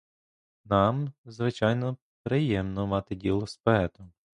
[0.65, 4.11] Нам, звичайно, приємно мати діло з поетом.